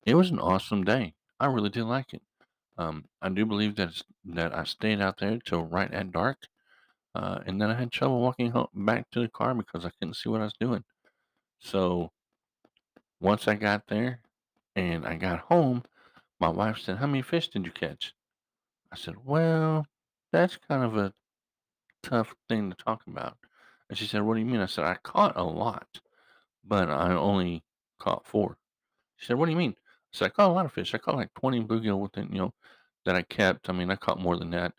it 0.05 0.15
was 0.15 0.31
an 0.31 0.39
awesome 0.39 0.83
day. 0.83 1.15
I 1.39 1.47
really 1.47 1.69
did 1.69 1.85
like 1.85 2.13
it. 2.13 2.23
Um, 2.77 3.05
I 3.21 3.29
do 3.29 3.45
believe 3.45 3.75
that 3.77 4.01
that 4.25 4.53
I 4.55 4.63
stayed 4.65 5.01
out 5.01 5.17
there 5.19 5.39
till 5.39 5.65
right 5.65 5.91
at 5.91 6.11
dark, 6.11 6.47
uh, 7.15 7.41
and 7.45 7.61
then 7.61 7.69
I 7.71 7.75
had 7.75 7.91
trouble 7.91 8.21
walking 8.21 8.51
home, 8.51 8.67
back 8.73 9.09
to 9.11 9.21
the 9.21 9.29
car 9.29 9.53
because 9.55 9.85
I 9.85 9.91
couldn't 9.99 10.15
see 10.15 10.29
what 10.29 10.41
I 10.41 10.45
was 10.45 10.53
doing. 10.59 10.83
So 11.59 12.11
once 13.19 13.47
I 13.47 13.55
got 13.55 13.87
there 13.87 14.21
and 14.75 15.05
I 15.05 15.15
got 15.15 15.39
home, 15.39 15.83
my 16.39 16.49
wife 16.49 16.79
said, 16.79 16.97
"How 16.97 17.07
many 17.07 17.21
fish 17.21 17.49
did 17.49 17.65
you 17.65 17.71
catch?" 17.71 18.13
I 18.91 18.95
said, 18.97 19.25
"Well, 19.25 19.87
that's 20.31 20.57
kind 20.57 20.83
of 20.83 20.97
a 20.97 21.13
tough 22.03 22.35
thing 22.49 22.69
to 22.71 22.75
talk 22.77 23.07
about." 23.07 23.37
And 23.89 23.97
she 23.97 24.07
said, 24.07 24.23
"What 24.23 24.35
do 24.35 24.41
you 24.41 24.45
mean?" 24.45 24.61
I 24.61 24.67
said, 24.67 24.85
"I 24.85 24.95
caught 24.95 25.37
a 25.37 25.43
lot, 25.43 26.01
but 26.63 26.89
I 26.89 27.13
only 27.13 27.63
caught 27.99 28.25
four." 28.27 28.57
She 29.17 29.27
said, 29.27 29.37
"What 29.37 29.45
do 29.47 29.51
you 29.51 29.57
mean?" 29.57 29.75
I 29.79 30.17
said, 30.17 30.25
"I 30.27 30.29
caught 30.29 30.51
a 30.51 30.53
lot 30.53 30.65
of 30.65 30.73
fish. 30.73 30.93
I 30.95 30.99
caught 30.99 31.15
like 31.17 31.33
20 31.35 31.61
bluegill 31.63 31.99
within, 31.99 32.31
you 32.31 32.39
know, 32.39 32.53
that 33.05 33.15
I 33.15 33.23
kept. 33.23 33.69
I 33.69 33.73
mean, 33.73 33.91
I 33.91 33.95
caught 33.97 34.19
more 34.19 34.37
than 34.37 34.51
that, 34.51 34.73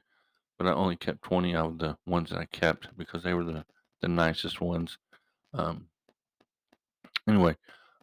but 0.59 0.67
I 0.67 0.73
only 0.73 0.97
kept 0.97 1.23
20 1.23 1.55
out 1.57 1.67
of 1.73 1.79
the 1.79 1.99
ones 2.07 2.31
that 2.31 2.39
I 2.41 2.47
kept 2.47 2.97
because 2.97 3.23
they 3.23 3.35
were 3.35 3.45
the 3.45 3.67
the 4.01 4.09
nicest 4.09 4.61
ones." 4.61 4.99
Um, 5.55 5.89
anyway, 7.29 7.57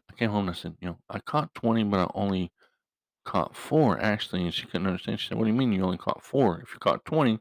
I 0.10 0.14
came 0.14 0.32
home 0.32 0.48
and 0.48 0.52
I 0.56 0.60
said, 0.60 0.78
"You 0.82 0.90
know, 0.90 1.00
I 1.10 1.20
caught 1.20 1.54
20, 1.56 1.84
but 1.86 2.00
I 2.00 2.12
only 2.16 2.52
caught 3.24 3.56
four 3.56 4.00
actually." 4.00 4.44
And 4.44 4.54
she 4.54 4.66
couldn't 4.66 4.88
understand. 4.88 5.20
She 5.20 5.30
said, 5.30 5.38
"What 5.38 5.46
do 5.46 5.52
you 5.52 5.58
mean 5.58 5.72
you 5.74 5.84
only 5.84 5.98
caught 5.98 6.24
four? 6.24 6.62
If 6.62 6.74
you 6.74 6.80
caught 6.80 7.06
20, 7.06 7.40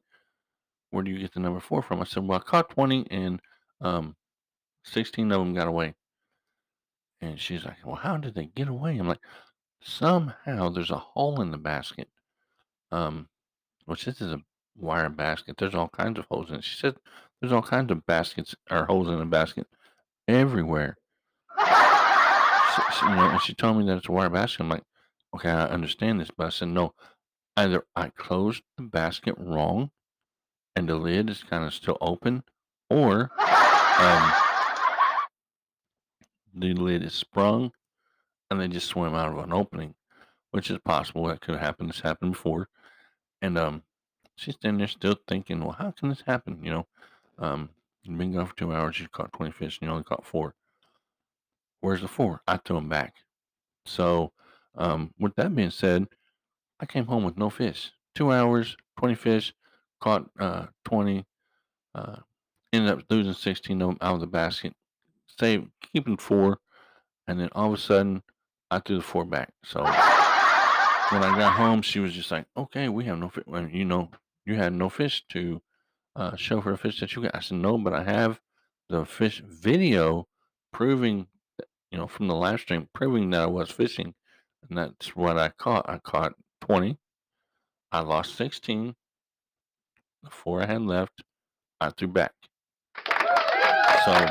where 0.90 1.02
do 1.02 1.10
you 1.10 1.18
get 1.18 1.32
the 1.34 1.40
number 1.40 1.60
four 1.60 1.82
from?" 1.82 2.00
I 2.00 2.04
said, 2.04 2.26
"Well, 2.26 2.38
I 2.38 2.42
caught 2.42 2.70
20 2.70 3.06
and 3.10 3.40
um, 3.80 4.16
16 4.84 5.30
of 5.32 5.38
them 5.38 5.54
got 5.54 5.68
away." 5.68 5.94
And 7.20 7.40
she's 7.40 7.64
like, 7.64 7.78
"Well, 7.84 7.96
how 7.96 8.16
did 8.16 8.34
they 8.34 8.46
get 8.46 8.68
away?" 8.68 8.98
I'm 8.98 9.08
like, 9.08 9.24
"Somehow 9.82 10.68
there's 10.70 10.90
a 10.90 10.98
hole 10.98 11.40
in 11.40 11.50
the 11.50 11.58
basket." 11.58 12.08
Um, 12.90 13.28
which 13.86 14.04
this 14.04 14.20
is 14.20 14.32
a 14.32 14.42
wire 14.76 15.08
basket. 15.08 15.56
There's 15.56 15.74
all 15.74 15.88
kinds 15.88 16.18
of 16.18 16.26
holes 16.26 16.50
in 16.50 16.56
it. 16.56 16.64
She 16.64 16.76
said 16.76 16.96
There's 17.40 17.52
all 17.52 17.62
kinds 17.62 17.90
of 17.90 18.06
baskets 18.06 18.54
or 18.70 18.84
holes 18.86 19.08
in 19.08 19.18
the 19.18 19.24
basket 19.24 19.66
everywhere. 20.28 20.96
So, 22.74 22.82
so, 22.90 23.06
you 23.06 23.14
know, 23.16 23.28
and 23.28 23.40
she 23.42 23.52
told 23.52 23.76
me 23.76 23.84
that 23.84 23.98
it's 23.98 24.08
a 24.08 24.12
wire 24.12 24.30
basket. 24.30 24.62
I'm 24.62 24.70
like, 24.70 24.84
okay, 25.34 25.50
I 25.50 25.66
understand 25.66 26.20
this, 26.20 26.30
but 26.36 26.46
I 26.46 26.50
said 26.50 26.68
no. 26.68 26.94
Either 27.56 27.84
I 27.94 28.08
closed 28.08 28.62
the 28.76 28.82
basket 28.82 29.34
wrong, 29.38 29.90
and 30.74 30.88
the 30.88 30.96
lid 30.96 31.28
is 31.28 31.42
kind 31.42 31.64
of 31.64 31.74
still 31.74 31.98
open, 32.00 32.44
or 32.88 33.30
um, 33.98 34.32
the 36.54 36.72
lid 36.74 37.02
is 37.02 37.14
sprung, 37.14 37.72
and 38.50 38.60
they 38.60 38.68
just 38.68 38.88
swim 38.88 39.14
out 39.14 39.32
of 39.32 39.38
an 39.38 39.52
opening, 39.52 39.94
which 40.50 40.70
is 40.70 40.78
possible. 40.78 41.26
That 41.26 41.40
could 41.40 41.58
happen. 41.58 41.86
This 41.86 42.00
happened 42.00 42.32
before, 42.32 42.68
and 43.40 43.58
um, 43.58 43.82
she's 44.34 44.54
standing 44.54 44.78
there 44.78 44.88
still 44.88 45.16
thinking, 45.28 45.60
well, 45.60 45.76
how 45.78 45.90
can 45.90 46.08
this 46.08 46.22
happen? 46.26 46.60
You 46.62 46.70
know, 46.70 46.86
um, 47.38 47.70
you've 48.02 48.18
been 48.18 48.32
gone 48.32 48.46
for 48.46 48.56
two 48.56 48.72
hours. 48.74 48.98
You 48.98 49.08
caught 49.08 49.32
20 49.32 49.52
fish, 49.52 49.78
and 49.80 49.86
you 49.88 49.92
only 49.92 50.04
caught 50.04 50.26
four. 50.26 50.54
Where's 51.80 52.00
the 52.00 52.08
four? 52.08 52.40
I 52.46 52.58
threw 52.58 52.76
them 52.76 52.88
back. 52.88 53.16
So, 53.84 54.32
um, 54.74 55.12
with 55.18 55.34
that 55.36 55.54
being 55.54 55.70
said, 55.70 56.06
I 56.80 56.86
came 56.86 57.06
home 57.06 57.24
with 57.24 57.36
no 57.36 57.50
fish. 57.50 57.92
Two 58.14 58.32
hours, 58.32 58.76
20 58.98 59.14
fish, 59.14 59.54
caught 60.00 60.28
uh, 60.38 60.66
20, 60.84 61.24
uh, 61.94 62.16
ended 62.72 62.90
up 62.90 63.04
losing 63.08 63.32
16 63.32 63.80
of 63.80 63.88
them 63.88 63.98
out 64.00 64.14
of 64.14 64.20
the 64.20 64.26
basket, 64.26 64.74
saved, 65.38 65.68
keeping 65.92 66.16
four, 66.16 66.58
and 67.26 67.38
then 67.38 67.48
all 67.52 67.68
of 67.68 67.74
a 67.74 67.78
sudden, 67.78 68.22
I 68.70 68.80
threw 68.80 68.96
the 68.96 69.02
four 69.02 69.24
back. 69.24 69.52
So, 69.64 69.80
when 69.82 71.22
I 71.22 71.36
got 71.38 71.54
home, 71.54 71.82
she 71.82 72.00
was 72.00 72.14
just 72.14 72.30
like, 72.30 72.46
okay, 72.56 72.88
we 72.88 73.04
have 73.04 73.18
no 73.18 73.28
fish. 73.28 73.44
Well, 73.46 73.68
you 73.68 73.84
know, 73.84 74.10
you 74.44 74.54
had 74.54 74.72
no 74.72 74.88
fish 74.88 75.24
to 75.30 75.60
uh, 76.16 76.36
show 76.36 76.60
for 76.60 76.72
the 76.72 76.78
fish 76.78 77.00
that 77.00 77.14
you 77.14 77.22
got. 77.22 77.36
I 77.36 77.40
said, 77.40 77.58
no, 77.58 77.78
but 77.78 77.92
I 77.92 78.02
have 78.04 78.40
the 78.88 79.04
fish 79.04 79.42
video 79.46 80.26
proving 80.72 81.26
you 81.92 81.98
know, 81.98 82.06
from 82.06 82.26
the 82.26 82.34
live 82.34 82.60
stream, 82.60 82.88
proving 82.94 83.30
that 83.30 83.42
I 83.42 83.46
was 83.46 83.70
fishing, 83.70 84.14
and 84.68 84.78
that's 84.78 85.16
what 85.16 85.38
I 85.38 85.50
caught. 85.50 85.88
I 85.88 85.98
caught 85.98 86.34
20. 86.62 86.98
I 87.90 88.00
lost 88.00 88.36
16. 88.36 88.94
The 90.22 90.30
four 90.30 90.62
I 90.62 90.66
had 90.66 90.82
left, 90.82 91.22
I 91.80 91.90
threw 91.90 92.08
back. 92.08 92.32
So 94.04 94.26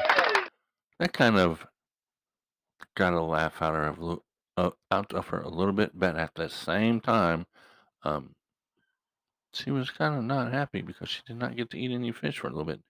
that 0.99 1.13
kind 1.13 1.37
of 1.37 1.65
got 2.95 3.13
a 3.13 3.21
laugh 3.21 3.61
out 3.61 3.75
of 3.75 3.97
her, 3.97 4.15
uh, 4.57 4.69
out 4.89 5.13
of 5.13 5.27
her 5.27 5.41
a 5.41 5.49
little 5.49 5.73
bit, 5.73 5.91
but 5.93 6.15
at 6.15 6.33
the 6.35 6.49
same 6.49 7.01
time, 7.01 7.45
um, 8.03 8.35
she 9.53 9.71
was 9.71 9.89
kind 9.89 10.15
of 10.15 10.23
not 10.23 10.53
happy 10.53 10.81
because 10.81 11.09
she 11.09 11.21
did 11.27 11.37
not 11.37 11.55
get 11.55 11.69
to 11.71 11.77
eat 11.77 11.91
any 11.91 12.11
fish 12.11 12.39
for 12.39 12.47
a 12.47 12.51
little 12.51 12.65
bit. 12.65 12.81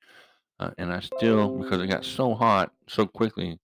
Uh, 0.60 0.71
and 0.77 0.93
I 0.93 1.00
still, 1.00 1.57
because 1.57 1.81
it 1.81 1.88
got 1.88 2.05
so 2.05 2.36
hot 2.36 2.71
so 2.88 3.07
quickly, 3.07 3.60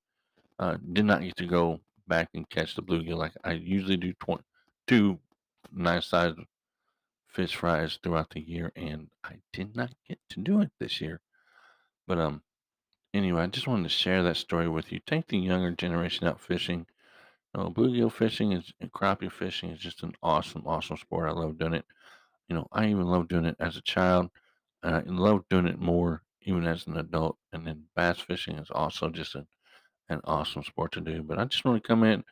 uh, 0.58 0.78
did 0.94 1.06
not 1.06 1.22
get 1.22 1.36
to 1.38 1.46
go 1.46 1.80
back 2.08 2.30
and 2.34 2.50
catch 2.50 2.76
the 2.76 2.84
bluegill 2.84 3.18
like 3.18 3.34
I 3.44 3.54
usually 3.54 3.98
do. 3.98 4.14
20, 4.14 4.44
two 4.88 5.20
nice 5.72 6.08
sized 6.08 6.40
fish 7.28 7.56
fries 7.56 8.00
throughout 8.02 8.32
the 8.32 8.42
year, 8.42 8.72
and 8.76 9.10
I 9.24 9.42
did 9.54 9.76
not 9.76 9.94
get 10.08 10.20
to 10.30 10.40
do 10.40 10.62
it 10.62 10.72
this 10.80 11.02
year. 11.02 11.22
But 12.08 12.20
um, 12.20 12.42
anyway, 13.14 13.44
I 13.44 13.48
just 13.48 13.68
wanted 13.68 13.84
to 13.84 13.90
share 13.90 14.24
that 14.24 14.38
story 14.38 14.68
with 14.68 14.92
you. 14.92 15.00
Take 15.06 15.28
the 15.28 15.38
younger 15.38 15.72
generation 15.72 16.28
out 16.28 16.42
fishing. 16.42 16.88
You 17.54 17.64
know, 17.64 17.70
bluegill 17.70 18.12
fishing 18.12 18.54
is 18.54 18.74
and 18.80 18.92
crappie 18.92 19.32
fishing 19.32 19.72
is 19.72 19.80
just 19.80 20.04
an 20.04 20.14
awesome, 20.24 20.64
awesome 20.66 20.98
sport. 20.98 21.30
I 21.30 21.34
love 21.34 21.58
doing 21.58 21.74
it. 21.74 21.86
You 22.48 22.56
know, 22.56 22.68
I 22.72 22.88
even 22.88 23.08
love 23.08 23.28
doing 23.28 23.46
it 23.46 23.58
as 23.60 23.78
a 23.78 23.82
child. 23.82 24.30
I 24.84 25.02
love 25.06 25.44
doing 25.50 25.68
it 25.68 25.80
more 25.80 26.24
even 26.42 26.66
as 26.66 26.88
an 26.88 26.98
adult. 26.98 27.38
And 27.52 27.68
then 27.68 27.86
bass 27.96 28.20
fishing 28.20 28.58
is 28.58 28.72
also 28.72 29.10
just 29.10 29.36
a 29.36 29.46
an 30.10 30.22
awesome 30.24 30.64
sport 30.64 30.92
to 30.94 31.02
do. 31.02 31.24
But 31.24 31.40
I 31.40 31.46
just 31.46 31.66
want 31.66 31.82
to 31.82 31.88
come 31.88 32.04
in, 32.04 32.24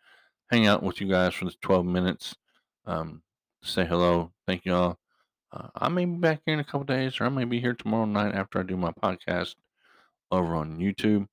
hang 0.50 0.68
out 0.68 0.84
with 0.84 1.02
you 1.02 1.08
guys 1.08 1.34
for 1.34 1.46
this 1.46 1.58
12 1.62 1.86
minutes, 1.86 2.36
um, 2.86 3.22
say 3.64 3.86
hello. 3.86 4.32
Thank 4.48 4.66
you 4.66 4.74
all. 4.74 5.00
Uh, 5.52 5.68
I 5.76 5.90
may 5.90 6.06
be 6.06 6.18
back 6.18 6.42
here 6.46 6.54
in 6.54 6.60
a 6.60 6.66
couple 6.66 6.84
days, 6.84 7.20
or 7.20 7.26
I 7.26 7.30
may 7.30 7.46
be 7.46 7.60
here 7.60 7.74
tomorrow 7.74 8.06
night 8.06 8.36
after 8.36 8.60
I 8.60 8.64
do 8.64 8.78
my 8.78 8.92
podcast 8.92 9.56
over 10.32 10.56
on 10.56 10.78
YouTube. 10.78 11.28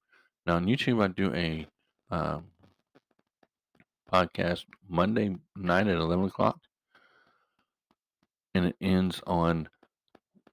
Now, 0.47 0.57
on 0.57 0.67
YouTube, 0.67 1.03
I 1.03 1.09
do 1.09 1.35
a 1.35 1.67
um, 2.11 2.45
podcast 4.13 4.65
Monday 4.89 5.37
night 5.57 5.87
at 5.87 5.97
11 5.97 6.27
o'clock, 6.27 6.59
and 8.55 8.67
it 8.67 8.77
ends 8.81 9.21
on 9.27 9.69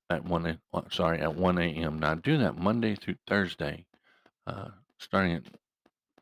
at 0.09 0.25
1 0.25 0.57
uh, 0.73 0.81
sorry 0.89 1.19
at 1.19 1.35
1 1.35 1.57
a.m. 1.59 1.99
Now, 1.99 2.11
I 2.11 2.15
do 2.15 2.37
that 2.39 2.57
Monday 2.57 2.95
through 2.95 3.15
Thursday, 3.27 3.85
uh, 4.47 4.69
starting 4.97 5.33
at 5.33 5.43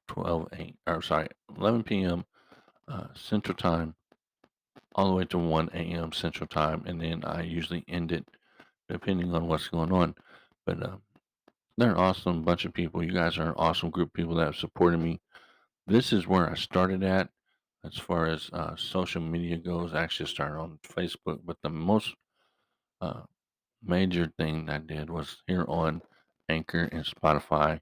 12 0.07 0.47
8 0.53 0.75
or 0.87 1.01
sorry 1.01 1.27
11 1.57 1.83
p.m 1.83 2.25
uh, 2.87 3.07
central 3.13 3.55
time 3.55 3.95
all 4.95 5.09
the 5.09 5.15
way 5.15 5.25
to 5.25 5.37
1 5.37 5.69
a.m 5.73 6.11
central 6.11 6.47
time 6.47 6.83
and 6.85 7.01
then 7.01 7.23
i 7.25 7.41
usually 7.41 7.83
end 7.87 8.11
it 8.11 8.27
depending 8.89 9.33
on 9.33 9.47
what's 9.47 9.67
going 9.67 9.91
on 9.91 10.15
but 10.65 10.81
uh, 10.81 10.97
they're 11.77 11.91
an 11.91 11.97
awesome 11.97 12.43
bunch 12.43 12.65
of 12.65 12.73
people 12.73 13.03
you 13.03 13.11
guys 13.11 13.37
are 13.37 13.49
an 13.49 13.55
awesome 13.57 13.89
group 13.89 14.09
of 14.09 14.13
people 14.13 14.35
that 14.35 14.45
have 14.45 14.55
supported 14.55 14.97
me. 14.97 15.19
This 15.85 16.11
is 16.11 16.27
where 16.27 16.49
i 16.49 16.55
started 16.55 17.03
at 17.03 17.29
as 17.85 17.97
far 17.97 18.27
as 18.27 18.49
uh, 18.53 18.75
social 18.75 19.21
media 19.21 19.57
goes 19.57 19.93
i 19.93 20.01
actually 20.01 20.27
started 20.27 20.59
on 20.59 20.79
facebook 20.83 21.39
but 21.45 21.57
the 21.63 21.69
most 21.69 22.13
uh, 23.01 23.21
major 23.83 24.31
thing 24.37 24.69
i 24.69 24.77
did 24.77 25.09
was 25.09 25.37
here 25.47 25.65
on 25.67 26.01
anchor 26.49 26.89
and 26.91 27.05
spotify 27.05 27.79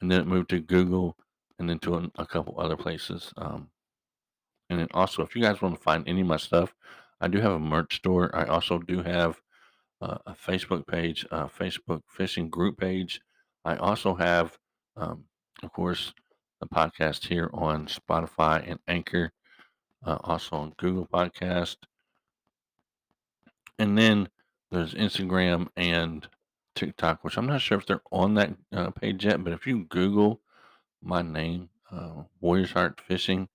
and 0.00 0.10
then 0.10 0.20
it 0.20 0.26
moved 0.26 0.50
to 0.50 0.60
google 0.60 1.16
and 1.62 1.70
then 1.70 1.78
to 1.78 2.10
a, 2.16 2.26
couple 2.26 2.58
other 2.58 2.76
places. 2.76 3.32
Um, 3.36 3.68
and 4.68 4.80
then 4.80 4.88
also, 4.94 5.22
if 5.22 5.36
you 5.36 5.42
guys 5.42 5.62
want 5.62 5.76
to 5.76 5.80
find 5.80 6.02
any 6.08 6.22
of 6.22 6.26
my 6.26 6.36
stuff, 6.36 6.74
I 7.20 7.28
do 7.28 7.40
have 7.40 7.52
a 7.52 7.58
merch 7.60 7.98
store. 7.98 8.34
I 8.34 8.46
also 8.46 8.80
do 8.80 9.00
have 9.00 9.40
uh, 10.00 10.18
a 10.26 10.34
Facebook 10.34 10.88
page, 10.88 11.24
a 11.30 11.46
Facebook 11.46 12.02
fishing 12.08 12.50
group 12.50 12.78
page. 12.78 13.20
I 13.64 13.76
also 13.76 14.16
have, 14.16 14.58
um, 14.96 15.22
of 15.62 15.72
course, 15.72 16.12
the 16.60 16.66
podcast 16.66 17.28
here 17.28 17.48
on 17.54 17.86
Spotify 17.86 18.68
and 18.68 18.80
Anchor, 18.88 19.30
uh, 20.04 20.18
also 20.24 20.56
on 20.56 20.72
Google 20.78 21.06
Podcast. 21.06 21.76
And 23.78 23.96
then 23.96 24.28
there's 24.72 24.94
Instagram 24.94 25.68
and 25.76 26.26
TikTok, 26.74 27.22
which 27.22 27.36
I'm 27.36 27.46
not 27.46 27.60
sure 27.60 27.78
if 27.78 27.86
they're 27.86 28.02
on 28.10 28.34
that 28.34 28.50
uh, 28.74 28.90
page 28.90 29.24
yet, 29.24 29.44
but 29.44 29.52
if 29.52 29.64
you 29.64 29.84
Google 29.84 30.40
my 31.02 31.22
name, 31.22 31.68
uh, 31.90 32.22
Warriors 32.40 32.72
Heart 32.72 33.00
Fishing. 33.00 33.48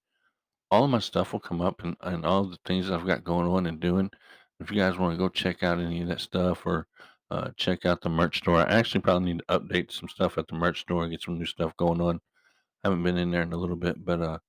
All 0.70 0.84
of 0.84 0.90
my 0.90 1.00
stuff 1.00 1.32
will 1.32 1.40
come 1.40 1.62
up 1.62 1.84
and, 1.84 1.96
and 2.02 2.26
all 2.26 2.46
the 2.46 2.58
things 2.66 2.92
I've 2.92 3.08
got 3.08 3.24
going 3.24 3.48
on 3.48 3.66
and 3.66 3.80
doing. 3.80 4.12
If 4.60 4.70
you 4.72 4.78
guys 4.78 4.98
want 4.98 5.14
to 5.14 5.18
go 5.18 5.30
check 5.30 5.64
out 5.64 5.80
any 5.80 6.02
of 6.02 6.10
that 6.10 6.20
stuff 6.20 6.66
or 6.66 6.88
uh, 7.32 7.52
check 7.56 7.86
out 7.86 8.02
the 8.02 8.10
merch 8.10 8.40
store, 8.40 8.58
I 8.58 8.74
actually 8.74 9.02
probably 9.02 9.34
need 9.34 9.42
to 9.48 9.60
update 9.60 9.92
some 9.92 10.10
stuff 10.10 10.38
at 10.38 10.48
the 10.48 10.56
merch 10.56 10.82
store 10.82 11.04
and 11.04 11.12
get 11.12 11.22
some 11.22 11.38
new 11.38 11.46
stuff 11.46 11.76
going 11.78 12.02
on. 12.02 12.20
I 12.84 12.90
haven't 12.90 13.04
been 13.04 13.18
in 13.18 13.32
there 13.32 13.44
in 13.44 13.54
a 13.54 13.58
little 13.58 13.76
bit, 13.76 14.04
but 14.04 14.22
uh, 14.22 14.40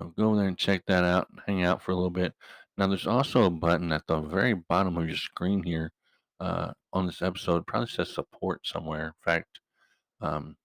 I'll 0.00 0.08
go 0.08 0.34
there 0.34 0.48
and 0.48 0.58
check 0.58 0.84
that 0.86 1.04
out 1.04 1.28
and 1.30 1.40
hang 1.46 1.64
out 1.64 1.82
for 1.82 1.92
a 1.92 1.94
little 1.94 2.10
bit. 2.10 2.34
Now, 2.76 2.88
there's 2.88 3.06
also 3.06 3.44
a 3.44 3.50
button 3.50 3.92
at 3.92 4.06
the 4.08 4.20
very 4.20 4.54
bottom 4.54 4.96
of 4.96 5.06
your 5.06 5.16
screen 5.16 5.62
here 5.62 5.92
uh, 6.40 6.72
on 6.92 7.06
this 7.06 7.22
episode. 7.22 7.58
It 7.58 7.66
probably 7.66 7.88
says 7.88 8.12
support 8.12 8.66
somewhere. 8.66 9.06
In 9.06 9.12
fact, 9.24 9.60
um, 10.20 10.56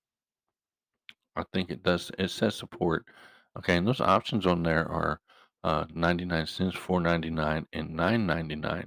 I 1.40 1.44
think 1.54 1.72
it 1.72 1.84
does. 1.84 2.12
It 2.20 2.30
says 2.30 2.56
support. 2.56 3.06
Okay, 3.58 3.78
and 3.78 3.88
those 3.88 4.02
options 4.02 4.46
on 4.46 4.64
there 4.64 4.88
are 4.90 5.20
uh, 5.64 5.86
99 5.94 6.46
cents, 6.48 6.76
4.99, 6.76 7.66
and 7.74 7.90
9.99. 7.90 8.86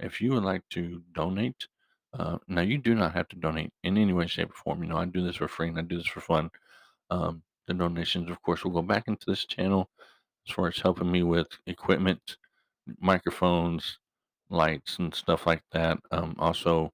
If 0.00 0.20
you 0.20 0.32
would 0.32 0.44
like 0.44 0.62
to 0.70 1.02
donate, 1.12 1.66
uh, 2.18 2.38
now 2.48 2.62
you 2.62 2.78
do 2.78 2.94
not 2.94 3.14
have 3.14 3.28
to 3.28 3.36
donate 3.36 3.72
in 3.82 3.98
any 3.98 4.12
way, 4.12 4.26
shape, 4.26 4.50
or 4.50 4.54
form. 4.54 4.82
You 4.82 4.88
know, 4.88 4.96
I 4.96 5.04
do 5.06 5.22
this 5.22 5.36
for 5.36 5.48
free 5.48 5.68
and 5.68 5.78
I 5.78 5.82
do 5.82 5.96
this 5.96 6.06
for 6.06 6.20
fun. 6.20 6.50
Um, 7.10 7.42
the 7.66 7.74
donations, 7.74 8.30
of 8.30 8.40
course, 8.42 8.64
will 8.64 8.70
go 8.70 8.82
back 8.82 9.04
into 9.08 9.24
this 9.26 9.46
channel 9.46 9.90
as 10.46 10.54
far 10.54 10.68
as 10.68 10.78
helping 10.78 11.10
me 11.10 11.22
with 11.22 11.48
equipment, 11.66 12.36
microphones, 13.00 13.98
lights, 14.50 14.98
and 14.98 15.14
stuff 15.14 15.46
like 15.46 15.62
that. 15.72 15.98
Um, 16.10 16.36
also, 16.38 16.92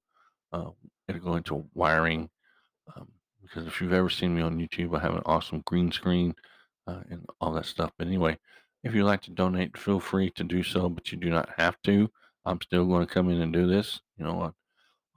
uh, 0.53 0.69
it'll 1.07 1.21
go 1.21 1.35
into 1.35 1.65
wiring. 1.73 2.29
Um, 2.95 3.07
because 3.51 3.67
if 3.67 3.81
you've 3.81 3.93
ever 3.93 4.09
seen 4.09 4.33
me 4.33 4.41
on 4.41 4.57
YouTube, 4.57 4.97
I 4.97 5.01
have 5.01 5.13
an 5.13 5.23
awesome 5.25 5.61
green 5.65 5.91
screen 5.91 6.33
uh, 6.87 7.01
and 7.09 7.25
all 7.41 7.51
that 7.53 7.65
stuff. 7.65 7.91
But 7.97 8.07
anyway, 8.07 8.37
if 8.83 8.95
you'd 8.95 9.05
like 9.05 9.21
to 9.23 9.31
donate, 9.31 9.77
feel 9.77 9.99
free 9.99 10.29
to 10.31 10.43
do 10.43 10.63
so, 10.63 10.87
but 10.87 11.11
you 11.11 11.17
do 11.17 11.29
not 11.29 11.49
have 11.57 11.75
to. 11.83 12.09
I'm 12.45 12.61
still 12.61 12.85
going 12.85 13.05
to 13.05 13.13
come 13.13 13.29
in 13.29 13.41
and 13.41 13.51
do 13.51 13.67
this. 13.67 13.99
You 14.17 14.25
know 14.25 14.35
what? 14.35 14.53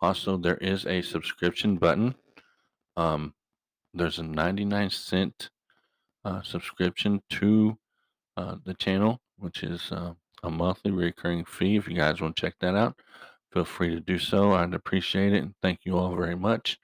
Also, 0.01 0.37
there 0.37 0.57
is 0.57 0.85
a 0.87 1.01
subscription 1.01 1.77
button. 1.77 2.15
Um, 2.97 3.35
there's 3.95 4.19
a 4.19 4.25
99 4.25 4.91
cent 4.91 5.51
uh, 6.25 6.43
subscription 6.43 7.23
to 7.31 7.79
uh, 8.37 8.57
the 8.65 8.75
channel, 8.75 9.21
which 9.39 9.63
is 9.63 9.93
uh, 9.93 10.13
a 10.43 10.51
monthly 10.51 10.91
recurring 10.91 11.45
fee. 11.45 11.77
If 11.77 11.89
you 11.89 11.95
guys 11.95 12.21
want 12.21 12.35
to 12.37 12.41
check 12.41 12.57
that 12.61 12.75
out, 12.75 12.99
feel 13.53 13.65
free 13.65 13.91
to 13.91 14.01
do 14.01 14.19
so. 14.19 14.53
I'd 14.53 14.75
appreciate 14.75 15.33
it. 15.33 15.43
And 15.43 15.55
thank 15.63 15.81
you 15.85 15.97
all 15.97 16.17
very 16.17 16.37
much. 16.37 16.79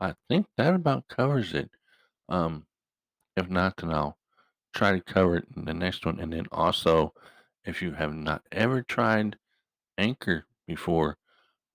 I 0.00 0.14
think 0.28 0.46
that 0.56 0.74
about 0.74 1.08
covers 1.08 1.52
it. 1.54 1.70
Um, 2.28 2.66
if 3.36 3.48
not, 3.50 3.76
then 3.76 3.92
I'll 3.92 4.16
try 4.74 4.92
to 4.92 5.00
cover 5.00 5.36
it 5.36 5.46
in 5.56 5.64
the 5.64 5.74
next 5.74 6.06
one. 6.06 6.20
And 6.20 6.32
then 6.32 6.46
also, 6.52 7.12
if 7.64 7.82
you 7.82 7.92
have 7.92 8.14
not 8.14 8.42
ever 8.52 8.82
tried 8.82 9.36
Anchor 9.98 10.46
before, 10.66 11.16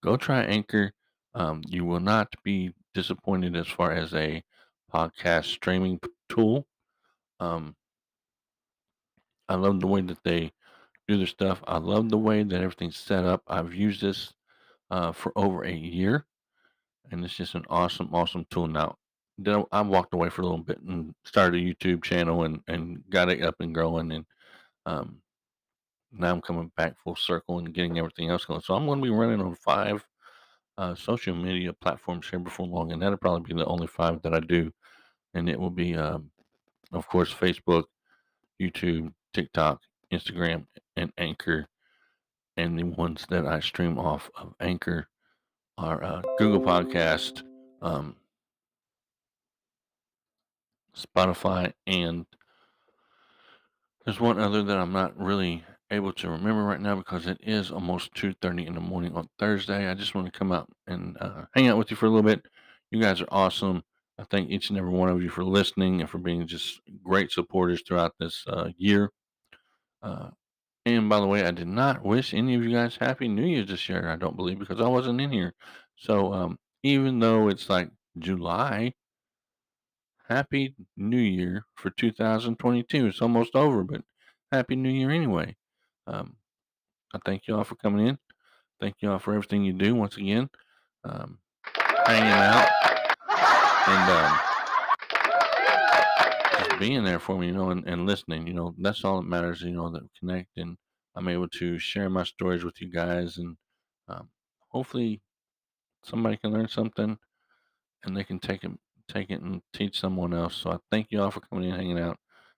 go 0.04 0.18
try 0.18 0.44
Anchor. 0.44 0.92
Um, 1.34 1.62
you 1.68 1.86
will 1.86 2.00
not 2.00 2.34
be 2.44 2.74
disappointed 2.94 3.56
as 3.56 3.68
far 3.68 3.92
as 3.92 4.14
a 4.14 4.42
podcast 4.94 5.46
streaming 5.46 6.00
tool. 6.30 6.66
Um, 7.40 7.76
I 9.50 9.56
love 9.56 9.80
the 9.80 9.88
way 9.88 10.02
that 10.02 10.24
they 10.24 10.54
do 11.08 11.18
their 11.18 11.28
stuff. 11.28 11.62
I 11.68 11.78
love 11.78 12.10
the 12.10 12.18
way 12.18 12.44
that 12.44 12.62
everything's 12.62 12.98
set 12.98 13.26
up. 13.26 13.44
I've 13.48 13.76
used 13.76 14.02
this 14.02 14.34
uh, 14.90 15.12
for 15.12 15.32
over 15.36 15.64
a 15.64 15.72
year, 15.74 16.26
and 17.12 17.24
it's 17.24 17.36
just 17.36 17.56
an 17.56 17.66
awesome, 17.70 18.10
awesome 18.14 18.46
tool. 18.50 18.68
Now, 18.68 18.98
then 19.38 19.64
I 19.72 19.82
walked 19.82 20.14
away 20.14 20.30
for 20.30 20.42
a 20.42 20.46
little 20.46 20.64
bit 20.64 20.80
and 20.82 21.14
started 21.26 21.62
a 21.62 21.66
YouTube 21.66 22.04
channel 22.04 22.44
and 22.44 22.62
and 22.68 23.04
got 23.10 23.30
it 23.30 23.44
up 23.44 23.56
and 23.60 23.74
growing, 23.74 24.12
and 24.12 24.26
um, 24.86 25.18
now 26.12 26.32
I'm 26.32 26.42
coming 26.42 26.72
back 26.78 26.96
full 27.04 27.16
circle 27.16 27.60
and 27.60 27.74
getting 27.74 27.98
everything 27.98 28.30
else 28.30 28.46
going. 28.46 28.62
So 28.62 28.76
I'm 28.76 28.86
going 28.86 29.00
to 29.00 29.04
be 29.04 29.10
running 29.10 29.42
on 29.42 29.56
five 29.56 30.06
uh, 30.78 30.96
social 30.96 31.36
media 31.36 31.74
platforms 31.74 32.30
here 32.30 32.40
before 32.40 32.68
long, 32.68 32.92
and 32.92 33.02
that'll 33.02 33.18
probably 33.18 33.54
be 33.54 33.60
the 33.60 33.66
only 33.66 33.88
five 33.88 34.22
that 34.22 34.34
I 34.34 34.40
do, 34.40 34.72
and 35.34 35.50
it 35.50 35.60
will 35.60 35.70
be, 35.70 35.96
um, 35.96 36.32
of 36.92 37.08
course, 37.08 37.34
Facebook, 37.34 37.86
YouTube, 38.62 39.14
TikTok, 39.34 39.82
Instagram, 40.12 40.66
and 40.96 41.12
Anchor. 41.18 41.68
And 42.58 42.80
the 42.80 42.84
ones 42.84 43.26
that 43.30 43.46
I 43.46 43.60
stream 43.60 44.00
off 44.00 44.30
of 44.38 44.54
Anchor 44.62 45.10
are 45.78 46.04
uh, 46.04 46.22
Google 46.38 46.62
Podcast, 46.62 47.44
um, 47.82 48.16
Spotify, 50.96 51.74
and 51.86 52.26
there's 54.06 54.20
one 54.20 54.40
other 54.40 54.64
that 54.64 54.78
I'm 54.78 54.94
not 54.94 55.18
really 55.20 55.64
able 55.92 56.14
to 56.14 56.30
remember 56.30 56.64
right 56.64 56.80
now 56.80 56.96
because 56.96 57.28
it 57.28 57.38
is 57.42 57.72
almost 57.72 58.14
2:30 58.14 58.68
in 58.68 58.76
the 58.76 58.82
morning 58.82 59.16
on 59.16 59.30
Thursday. 59.38 59.90
I 59.90 59.94
just 59.94 60.16
want 60.16 60.32
to 60.32 60.38
come 60.38 60.52
out 60.52 60.70
and 60.88 61.18
uh, 61.20 61.46
hang 61.54 61.68
out 61.68 61.78
with 61.78 61.92
you 61.92 61.98
for 61.98 62.06
a 62.06 62.10
little 62.10 62.24
bit. 62.24 62.46
You 62.92 63.02
guys 63.02 63.22
are 63.22 63.28
awesome. 63.30 63.84
I 64.18 64.24
thank 64.24 64.50
each 64.50 64.70
and 64.70 64.80
every 64.80 64.92
one 64.92 65.10
of 65.10 65.22
you 65.22 65.30
for 65.30 65.44
listening 65.44 66.00
and 66.00 66.10
for 66.10 66.20
being 66.20 66.48
just 66.48 66.80
great 67.04 67.32
supporters 67.32 67.84
throughout 67.86 68.14
this 68.18 68.46
uh, 68.48 68.70
year. 68.78 69.12
Uh, 70.02 70.30
and 70.86 71.10
by 71.10 71.20
the 71.20 71.28
way, 71.28 71.46
I 71.46 71.52
did 71.52 71.68
not 71.68 72.04
wish 72.04 72.34
any 72.34 72.56
of 72.56 72.64
you 72.64 72.72
guys 72.72 72.98
Happy 72.98 73.28
New 73.28 73.46
Year's 73.46 73.70
this 73.70 73.90
year. 73.90 74.08
I 74.10 74.16
don't 74.16 74.36
believe 74.36 74.60
because 74.60 74.82
I 74.82 74.88
wasn't 74.88 75.22
in 75.22 75.32
here. 75.32 75.54
So 75.96 76.34
um, 76.34 76.60
even 76.84 77.20
though 77.20 77.48
it's 77.48 77.70
like 77.70 77.90
July, 78.18 78.94
Happy 80.28 80.76
New 80.98 81.18
Year 81.18 81.66
for 81.76 81.92
2022. 81.92 83.08
It's 83.08 83.22
almost 83.22 83.56
over, 83.56 83.84
but 83.84 84.02
Happy 84.52 84.76
New 84.76 84.90
Year 84.90 85.12
anyway. 85.12 85.56
Um, 86.08 86.36
I 87.14 87.20
thank 87.26 87.48
you 87.48 87.56
all 87.56 87.64
for 87.64 87.76
coming 87.76 88.08
in. 88.08 88.18
Thank 88.80 88.96
you 89.00 89.12
all 89.12 89.20
for 89.20 89.34
everything 89.34 89.64
you 89.64 89.74
do 89.74 89.96
once 89.96 90.18
again. 90.18 90.50
Um, 91.04 91.40
hanging 92.06 92.32
out 92.32 92.70
and 93.88 94.12
um, 94.12 94.40
being 96.80 97.04
there 97.04 97.20
for 97.20 97.38
me, 97.38 97.48
you 97.48 97.54
know, 97.54 97.70
and, 97.70 97.86
and 97.88 98.06
listening. 98.06 98.48
You 98.48 98.54
know, 98.54 98.76
that's 98.78 99.04
all 99.04 99.18
that 99.18 99.28
matters, 99.28 99.62
you 99.62 99.72
know, 99.72 99.90
that 99.90 100.04
connect 100.20 100.58
and 100.58 100.78
I'm 101.16 101.28
able 101.30 101.48
to 101.48 101.80
share 101.80 102.10
my 102.10 102.24
stories 102.24 102.64
with 102.64 102.82
you 102.82 102.92
guys 102.92 103.38
and 103.38 103.56
um, 104.10 104.30
hopefully 104.70 105.22
somebody 106.04 106.38
can 106.38 106.52
learn 106.52 106.68
something 106.68 107.18
and 108.04 108.18
they 108.18 108.24
can 108.24 108.40
take 108.40 108.64
it 108.64 108.72
take 109.08 109.30
it 109.30 109.42
and 109.42 109.62
teach 109.74 110.00
someone 110.00 110.34
else. 110.34 110.56
So 110.56 110.72
I 110.72 110.78
thank 110.92 111.08
you 111.12 111.22
all 111.22 111.32
for 111.32 111.42
coming 111.42 111.70
in, 111.70 111.76
hanging 111.76 112.00
out. 112.00 112.18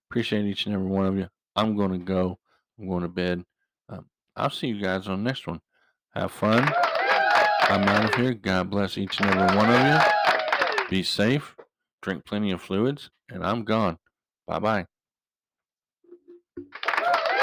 Appreciate 0.10 0.46
each 0.46 0.66
and 0.66 0.74
every 0.74 0.88
one 0.88 1.06
of 1.06 1.18
you. 1.18 1.28
I'm 1.56 1.76
going 1.76 1.92
to 1.92 1.98
go. 1.98 2.40
I'm 2.80 2.88
going 2.88 3.02
to 3.02 3.10
bed. 3.10 3.44
Um, 3.90 4.06
I'll 4.36 4.50
see 4.50 4.68
you 4.68 4.82
guys 4.82 5.08
on 5.08 5.24
the 5.24 5.30
next 5.30 5.48
one. 5.48 5.60
Have 6.14 6.32
fun. 6.32 6.72
I'm 7.70 7.84
out 7.84 8.06
of 8.06 8.16
here. 8.16 8.34
God 8.34 8.70
bless 8.70 8.98
each 8.98 9.20
and 9.20 9.30
every 9.30 9.58
one 9.58 9.70
of 9.70 9.86
you. 9.86 10.88
Be 10.90 11.04
safe. 11.04 11.56
Drink 12.02 12.26
plenty 12.26 12.52
of 12.52 12.62
fluids. 12.62 13.10
And 13.30 13.44
I'm 13.46 13.66
gone. 13.66 13.98
Bye 14.48 14.60
bye. 14.60 14.86